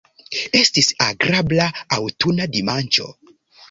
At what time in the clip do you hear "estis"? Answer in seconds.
0.59-0.89